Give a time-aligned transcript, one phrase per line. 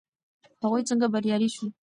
[0.63, 1.69] هغوی څنګه بریالي شول.